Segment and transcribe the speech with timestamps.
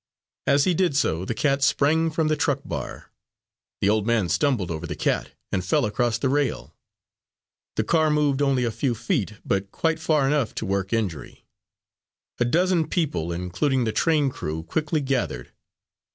[0.47, 3.11] As he did so, the cat sprang from the truck bar;
[3.81, 6.75] the old man stumbled over the cat, and fell across the rail.
[7.75, 11.45] The car moved only a few feet, but quite far enough to work injury.
[12.39, 15.51] A dozen people, including the train crew, quickly gathered.